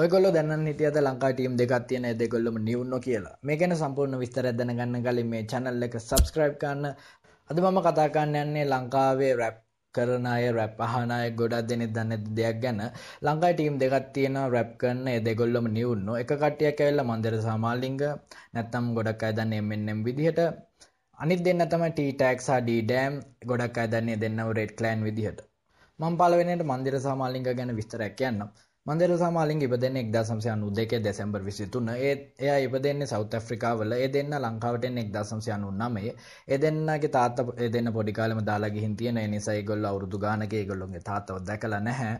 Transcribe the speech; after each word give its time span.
ඔයගොල්ලෝ 0.00 0.30
දැනන්න 0.36 0.66
හිටියද 0.68 0.96
ලංකා 1.04 1.28
ටීම් 1.36 1.54
දෙකක් 1.58 1.74
තියෙන 1.90 2.06
ඒ 2.08 2.16
දෙගොල්ලොම 2.20 2.56
නිවුන්නෝ 2.64 2.98
කියලා. 3.04 3.36
මේ 3.46 3.54
ගැන 3.60 3.74
සම්පූර්ණ 3.82 4.18
විස්තරයක් 4.22 4.56
දැනගන්න 4.58 4.98
කලින් 5.06 5.30
මේ 5.30 5.40
channel 5.50 5.86
එක 5.86 5.94
subscribe 6.08 6.56
කරන්න. 6.62 6.84
අද 7.50 7.60
මම 7.62 7.78
කතා 7.86 8.08
කරන්න 8.16 8.36
යන්නේ 8.40 8.64
ලංකාවේ 8.72 9.30
රැප් 9.40 9.56
කරන 9.94 10.26
අය 10.32 10.44
රැප් 10.58 10.82
අහන 10.86 11.14
අය 11.16 11.30
ගොඩක් 11.38 11.64
දෙනෙක් 11.70 11.94
දන්නේ 11.94 12.10
නැති 12.10 12.36
දෙයක් 12.40 12.60
ගැන. 12.64 12.82
ලංකාවේ 13.26 13.56
ටීම් 13.56 13.78
දෙකක් 13.82 14.12
තියෙනවා 14.18 14.52
රැප් 14.56 14.76
කරන 14.82 15.00
ඒ 15.14 15.16
දෙගොල්ලොම 15.28 15.70
නිවුන්නෝ. 15.78 16.18
එක 16.22 16.30
කට්ටියක් 16.42 16.80
ඇවිල්ලා 16.80 17.08
මන්දිර 17.10 17.38
සමාලිංග 17.46 17.98
නැත්තම් 18.54 18.92
ගොඩක් 18.98 19.26
අය 19.26 19.32
දන්නේ 19.38 19.62
MNM 19.68 20.04
විදිහට. 20.06 20.40
අනිත් 21.18 21.40
දෙන්න 21.46 21.68
තමයි 21.72 21.90
T-Tag 21.98 22.38
සහ 22.46 22.60
D-Dam 22.68 23.12
ගොඩක් 23.50 23.78
අය 23.80 23.88
දන්නේ 23.94 24.20
දෙන්නව 24.22 24.52
Red 24.60 24.76
Clan 24.78 25.08
විදිහට. 25.08 25.40
මම 26.00 26.14
පළවෙනියට 26.20 26.68
මන්දිර 26.70 27.00
සමාලිංග 27.08 27.44
ගැන 27.48 27.76
විස්තරයක් 27.80 28.16
කියන්නම්. 28.20 28.48
මන්දර 28.86 29.12
සමාලින් 29.18 29.62
ඉපදෙන්නේ 29.66 30.02
1992 30.06 30.98
දෙසැම්බර් 31.04 31.40
23 31.44 31.94
ඒ 32.00 32.12
එයා 32.40 32.58
ඉපදෙන්නේ 32.66 33.06
සවුත් 33.06 33.32
ඇෆ්‍රිකාවල. 33.34 33.92
ඒ 33.94 34.08
දෙන්න 34.14 34.34
ලංකාවට 34.38 34.84
එන්නේ 34.88 35.04
1999 35.06 36.12
ඒ 36.48 36.58
දෙන්නගේ 36.64 37.10
තාත්තා 37.16 37.54
ඒ 37.56 37.68
දෙන්න 37.68 37.92
පොඩි 37.96 38.12
කාලෙම 38.18 38.40
දාලා 38.48 38.70
ගිහින් 38.70 38.94
තියෙන. 38.96 39.18
ඒ 39.18 39.28
නිසා 39.32 39.54
ඒගොල්ලෝ 39.54 39.90
අවුරුදු 39.90 40.20
ගානක 40.24 40.52
ඒගොල්ලෝගේ 40.52 41.00
තාත්තව 41.08 41.40
දැකලා 41.48 41.80
නැහැ. 41.80 42.12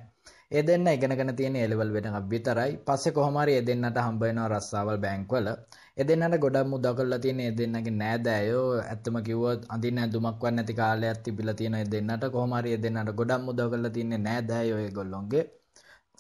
ඒ 0.50 0.62
දෙන්න 0.62 0.88
ඉගෙනගෙන 0.88 1.30
තියෙන 1.38 1.56
ඒ 1.56 1.68
ලෙවල් 1.68 1.92
වෙනකම් 1.96 2.26
විතරයි 2.32 2.72
පස්සේ 2.86 3.12
කොහොම 3.12 3.38
හරි 3.42 3.54
ඒ 3.58 3.62
දෙන්නට 3.68 4.00
හම්බ 4.00 4.20
වෙනවා 4.22 4.48
රස්සාවල් 4.48 4.98
බැංකුවල. 5.04 5.50
ඒ 5.96 6.06
දෙන්නට 6.08 6.38
ගොඩක් 6.44 6.66
මුදා 6.72 6.94
කරලා 6.94 7.20
තියෙන 7.20 7.40
ඒ 7.40 7.52
දෙන්නගේ 7.52 7.94
නෑදෑයෝ 7.94 8.64
ඇත්තම 8.80 9.20
කිව්වොත් 9.28 9.68
අඳින්න 9.68 10.02
ඇඳුමක්වත් 10.02 10.52
නැති 10.56 10.78
කාලයක් 10.80 11.22
තිබිලා 11.24 11.54
තියෙන 11.54 11.78
ඒ 11.80 11.86
දෙන්නට. 11.86 12.26
කොහොම 12.34 12.58
හරි 12.58 12.74
ඒ 12.74 12.82
දෙන්නට 12.84 13.14
ගොඩක් 13.14 13.46
මුදා 13.48 13.68
කරලා 13.68 13.94
තියෙන්නේ 13.96 14.20
නෑදෑයෝ 14.20 14.80
ඒගොල්ලොන්ගේ. 14.80 15.44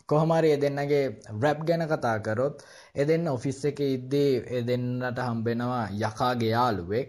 කොහොමරි 0.08 0.48
ඒ 0.50 0.58
දෙන්නගේ 0.64 1.04
රැප් 1.42 1.60
ගැන 1.68 1.82
කතා 1.92 2.18
කරොත් 2.26 2.56
ඒ 2.94 3.04
දෙන්න 3.04 3.28
ඔෆිස් 3.28 3.58
එකේ 3.70 3.90
ඉද්දී 3.96 4.32
ඒ 4.56 4.62
දෙන්නට 4.68 5.18
හම්බෙනවා 5.20 5.84
යකාගේ 6.00 6.52
යාළුවෙක්. 6.56 7.08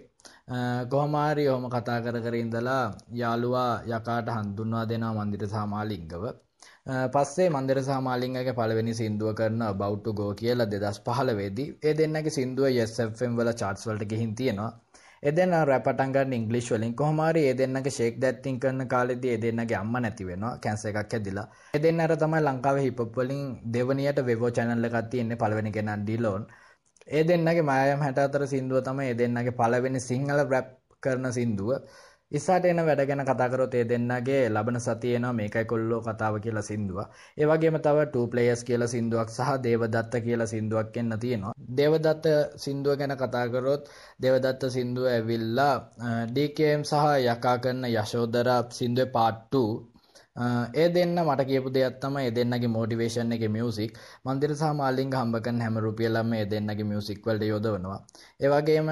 කොහොමාරි 0.92 1.46
ඔහොම 1.52 1.66
කතා 1.70 2.00
කර 2.06 2.18
කර 2.26 2.36
ඉඳලා 2.36 2.84
යාළුවා 3.22 3.72
යකාට 3.90 4.34
හඳුන්වා 4.36 4.86
දෙනවා 4.92 5.14
මන්දිර 5.20 5.44
සාමාලිංගව. 5.56 6.24
පස්සේ 7.14 7.48
මන්දිර 7.50 7.80
සාමාලිංගගේ 7.84 8.58
පළවෙනි 8.60 8.94
සින්දුව 9.02 9.30
කරන 9.40 9.62
about 9.64 10.04
to 10.04 10.14
go 10.14 10.28
කියලා 10.34 10.68
2015 10.68 11.56
දී 11.58 11.70
ඒ 11.84 11.94
දෙන්නගේ 12.00 12.36
සින්දුව 12.38 12.68
yes 12.78 12.94
fm 13.08 13.34
වල 13.40 13.52
charts 13.62 13.88
වලට 13.88 14.10
ගිහින් 14.12 14.36
තියෙනවා. 14.36 14.72
එදෙන්න 15.24 15.54
රැපටන් 15.66 16.12
ගන්න 16.14 16.34
ඉංග්ලිෂ් 16.34 16.70
වලින් 16.72 16.94
කොහොම 16.94 17.20
හරි 17.20 17.42
ඒ 17.48 17.54
දෙන්නගේ 17.54 17.92
ෂේක් 17.92 18.20
දැත්තින් 18.22 18.60
කරන 18.60 18.88
කාලෙදී 18.88 19.32
ඒ 19.32 19.42
දෙන්නගේ 19.42 19.78
අම්මා 19.78 20.02
නැති 20.02 20.28
වෙනවා 20.28 20.58
කැන්සර් 20.60 20.90
එකක් 20.90 21.14
හැදිලා. 21.14 21.48
ඒ 21.74 21.80
දෙන්න 21.80 22.00
අර 22.00 22.14
තමයි 22.16 22.42
ලංකාවේ 22.42 22.84
හිප් 22.84 23.00
හොප් 23.00 23.18
වලින් 23.18 23.42
දෙවනියට 23.74 24.20
වෙවෝ 24.26 24.52
channel 24.52 24.84
එකක් 24.84 24.98
තියෙන්නේ 25.12 25.38
පළවෙනි 25.38 25.72
කෙනා 25.72 25.98
ඩිලෝන්. 25.98 26.44
ඒ 27.08 27.24
දෙන්නගේ 27.24 27.66
මායම් 27.72 28.00
64 28.02 28.48
සින්දුව 28.48 28.84
තමයි 28.84 29.10
ඒ 29.12 29.18
දෙන්නගේ 29.22 29.58
පළවෙනි 29.62 30.00
සිංහල 30.00 30.44
රැප් 30.46 30.70
කරන 31.04 31.32
සින්දුව. 31.32 31.72
ඉස්සාට 32.32 32.66
එන 32.66 32.80
වැඩ 32.88 33.02
ගැන 33.10 33.24
කතා 33.24 33.48
කරොත් 33.52 33.76
ඒ 33.80 33.84
දෙන්නගේ 33.90 34.40
ලබන 34.50 34.80
සතිය 34.86 35.14
එනවා 35.18 35.36
මේකයි 35.36 35.66
කොල්ලෝ 35.72 36.00
කතාව 36.02 36.40
කියලා 36.46 36.64
සින්දුව. 36.70 37.00
ඒ 37.38 37.46
වගේම 37.46 37.78
තව 37.86 37.98
2 38.08 38.24
players 38.34 38.64
කියලා 38.68 38.90
සින්දුවක් 38.96 39.30
සහ 39.30 39.54
දේවදත්ත 39.66 40.18
කියලා 40.26 40.50
සින්දුවක් 40.54 40.98
එන්න 41.02 41.20
තියෙනවා. 41.24 41.54
දේවදත්ත 41.78 42.26
සින්දුව 42.58 42.98
ගැන 43.00 43.16
කතා 43.18 43.46
කරොත් 43.50 43.92
දේවදත්ත 44.22 44.70
සින්දුව 44.70 45.08
ඇවිල්ලා 45.08 45.76
DKM 46.36 46.84
සහ 46.84 47.06
යකා 47.28 47.58
කරන 47.60 47.92
යශෝදරා 47.92 48.62
සින්දුවේ 48.72 49.14
part 49.16 49.40
2 49.52 49.97
ඒ 50.38 50.88
දෙන්න 50.90 51.18
මට 51.18 51.42
කියපු 51.50 51.70
දෙයක් 51.70 51.96
තමයි 52.02 52.26
ඒ 52.26 52.32
දෙන්නගේ 52.32 52.70
මොටිවේෂන් 52.70 53.32
එකේ 53.36 53.50
මියුසික් 53.50 53.92
මන්දිර 54.26 54.52
සහ 54.56 54.74
මාලිංග 54.74 55.12
හම්බ 55.12 55.36
කරන 55.46 55.62
හැම 55.62 55.78
රුපියලක්ම 55.86 56.34
ඒ 56.34 56.46
දෙන්නගේ 56.46 56.88
මියුසික් 56.92 57.20
වලට 57.26 57.44
යොදවනවා. 57.46 58.00
ඒ 58.40 58.50
වගේම 58.50 58.90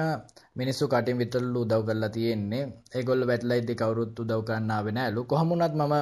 මිනිස්සු 0.56 0.84
කටින් 0.88 1.18
විතරලු 1.18 1.60
උදව් 1.60 1.82
කරලා 1.88 2.10
තියෙන්නේ. 2.10 2.64
ඒගොල්ලෝ 2.96 3.28
වැටලා 3.30 3.58
ඉද්දි 3.62 3.74
කවුරුත් 3.74 4.18
උදව් 4.18 4.40
කරන්න 4.44 4.70
ආවේ 4.70 4.96
නෑලු 4.98 5.24
කොහොම 5.24 5.48
වුණත් 5.50 5.74
මම 5.76 5.94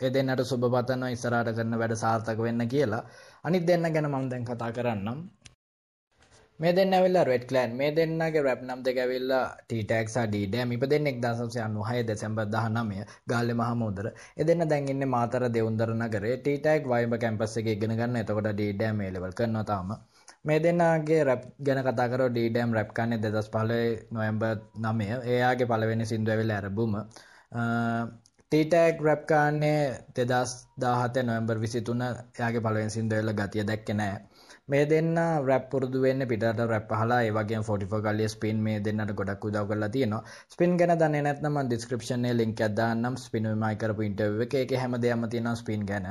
ඒ 0.00 0.10
දෙන්නට 0.10 0.42
සුබ 0.44 0.64
පතනවා 0.68 1.10
ඉස්සරහට 1.10 1.50
කරන 1.56 1.74
වැඩ 1.80 1.94
සාර්ථක 1.96 2.38
වෙන්න 2.38 2.62
කියලා. 2.68 3.02
අනිත් 3.44 3.64
දෙන්න 3.68 3.92
ගැන 3.94 4.08
මම 4.08 4.24
දැන් 4.30 4.44
කතා 4.44 4.70
කරන්නම්. 4.72 5.20
මේ 6.60 6.72
දෙන්න 6.76 6.94
ඇවිල්ලා 6.96 7.24
රෙඩ් 7.28 7.42
ක්ලෑන් 7.48 7.72
මේ 7.78 7.88
දෙන්නගේ 7.96 8.42
රැප් 8.44 8.60
නම් 8.66 8.82
දෙක 8.84 8.98
ඇවිල්ලා 9.02 9.44
ටීටැක් 9.62 10.08
සහ 10.08 10.22
ඩීඩෑම් 10.28 10.70
ඉපදෙන්නේ 10.76 11.12
1996 11.16 12.04
දෙසැම්බර් 12.10 12.46
19 12.54 13.02
ගාල්ලේ 13.32 13.56
මහමුදර. 13.60 14.06
ඒ 14.38 14.46
දෙන්න 14.48 14.64
දැන් 14.70 14.88
ඉන්නේ 14.92 15.10
මාතර 15.16 15.44
දෙවුන්දර 15.56 15.90
නගරේ 15.96 16.36
ටීටැක් 16.38 16.88
වයිබ 16.92 17.16
කැම්පස් 17.24 17.56
එකේ 17.60 17.74
ඉගෙන 17.78 17.96
ගන්න. 17.98 18.16
එතකොට 18.22 18.48
ඩීඩෑම් 18.50 19.02
ඒ 19.06 19.10
ලෙවල් 19.16 19.36
කරනවා 19.38 19.66
තාම. 19.70 19.90
මේ 20.44 20.58
දෙන්නගේ 20.58 21.20
රැප් 21.28 21.42
ගැන 21.66 21.82
කතා 21.86 22.08
කරෝ 22.12 22.30
ඩීඩෑම් 22.30 22.72
රැප් 22.78 22.90
කන්නේ 22.98 23.20
2015 23.20 24.14
නොවැම්බර් 24.14 24.56
9. 24.86 25.20
එයාගේ 25.34 25.70
පළවෙනි 25.72 26.10
සින්දුව 26.12 26.34
ඇවිල්ලා 26.34 26.58
ඇරබුම. 26.60 26.96
ටීටැක් 28.52 29.04
රැප් 29.06 29.22
කාන්නේ 29.26 29.80
2017 30.16 31.28
නොවැම්බර් 31.28 31.56
23 31.60 32.10
එයාගේ 32.34 32.66
පළවෙනි 32.66 32.96
සින්දුව 32.96 33.18
ඇවිල්ලා 33.18 33.38
ගතිය 33.42 33.68
දැක්කේ 33.70 34.00
නැහැ. 34.00 34.35
මේ 34.68 34.84
දෙන්න 34.90 35.18
රැප් 35.48 35.66
පුරුදු 35.72 35.98
වෙන්න 36.04 36.22
පිටට 36.30 36.60
රැප් 36.70 36.92
අහලා 36.94 37.18
ඒ 37.24 37.34
වගේම 37.34 37.64
44 37.64 37.98
කල්ලිය 38.06 38.28
ස්පින් 38.32 38.62
මේ 38.66 38.78
දෙන්නට 38.86 39.12
ගොඩක් 39.18 39.44
උදව් 39.48 39.68
කරලා 39.68 39.88
තියෙනවා. 39.88 40.22
ස්පින් 40.54 40.72
ගැන 40.80 40.92
දන්නේ 41.02 41.20
නැත්නම් 41.26 41.52
මම 41.52 41.68
ඩිස්ක්‍රිප්ෂන් 41.68 42.24
එකේ 42.24 42.38
link 42.40 42.60
එකක් 42.60 42.74
දාන්නම්. 42.78 43.18
ස්පින් 43.24 43.46
උමයි 43.50 43.76
කරපු 43.82 44.06
ඉන්ටර්විව් 44.08 44.42
එකේ. 44.46 44.62
ඒකේ 44.62 44.80
හැමදේම 44.82 45.28
තියෙනවා 45.28 45.60
ස්පින් 45.60 45.86
ගැන. 45.90 46.08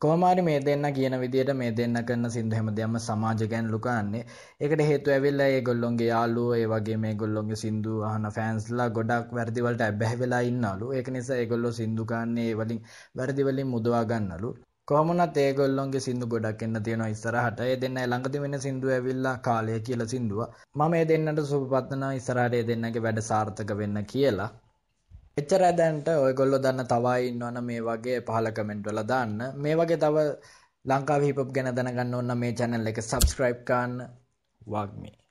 කොහොම 0.00 0.26
හරි 0.26 0.42
මේ 0.42 0.58
දෙන්න 0.66 0.88
කියන 0.96 1.16
විදිහට 1.22 1.54
මේ 1.54 1.70
දෙන්න 1.78 1.96
කරන 2.08 2.30
සින්දු 2.30 2.58
හැමදේම 2.58 2.98
සමාජ 3.06 3.46
ගැන 3.52 3.70
ලුකන්නේ 3.74 4.24
ඒකට 4.60 4.84
හේතුව 4.90 5.14
ඇවිල්ලා 5.14 5.48
ඒගොල්ලොන්ගේ 5.54 6.10
යාළුවෝ 6.10 6.58
ඒ 6.58 6.66
වගේම 6.72 7.08
ඒගොල්ලොන්ගේ 7.10 7.62
සින්දු 7.64 7.96
අහන 8.10 8.30
ෆෑන්ස්ලා 8.36 8.90
ගොඩක් 8.98 9.34
වැරදි 9.38 9.66
වලට 9.66 9.88
ඇබ්බැහි 9.88 10.22
වෙලා 10.22 10.44
ඉන්නලු. 10.50 10.92
ඒක 10.92 11.14
නිසා 11.16 11.40
ඒගොල්ලෝ 11.40 11.74
සින්දු 11.80 12.12
කන්නේ 12.12 12.52
ඒ 12.52 12.60
වලින් 12.60 12.86
වැරදි 13.18 13.50
වලින් 13.50 13.74
මුදවා 13.74 14.06
ගන්නලු. 14.12 14.52
කොහොමුණත් 14.88 15.36
ඒගොල්ලොන්ගේ 15.42 16.00
සින්දු 16.06 16.26
ගොඩක් 16.32 16.62
එන්න 16.64 16.78
තියෙනවා 16.86 17.12
ඉස්සරහට. 17.12 17.60
ඒ 17.66 17.76
දෙන්න 17.82 18.00
ළඟදී 18.00 18.42
වෙන 18.42 18.56
සින්දුව 18.64 18.90
ඇවිල්ලා 18.96 19.36
කාලය 19.46 19.78
කියලා 19.86 20.08
සින්දුව. 20.12 20.40
මම 20.78 20.94
ඒ 20.98 21.06
දෙන්නට 21.10 21.40
සුබ 21.52 21.64
පතනවා 21.72 22.12
ඉස්සරහට 22.18 22.58
ඒ 22.58 22.66
දෙන්නගේ 22.70 23.04
වැඩ 23.06 23.22
සාර්ථක 23.30 23.72
වෙන්න 23.80 24.02
කියලා. 24.12 24.50
එච්චරයි 25.40 25.72
දැන්ට 25.80 26.12
ඔයගොල්ලෝ 26.16 26.62
දන්න 26.66 26.90
තව 26.92 27.14
අය 27.14 27.30
ඉන්නවනම් 27.30 27.66
මේ 27.70 27.80
වගේ 27.88 28.20
පහල 28.28 28.52
කමෙන්ට් 28.58 28.86
වල 28.88 29.02
දාන්න. 29.12 29.34
මේ 29.56 29.80
වගේ 29.80 30.02
තව 30.04 30.28
ලංකාවේ 30.84 31.28
හිප් 31.28 31.42
හොප් 31.42 31.56
ගැන 31.56 31.74
දැනගන්න 31.76 32.16
ඕන 32.16 32.30
නම් 32.30 32.40
මේ 32.44 32.56
channel 32.58 32.92
එක 32.92 33.04
subscribe 33.12 33.60
කරන්න. 33.68 34.00
වග්මී 34.60 35.23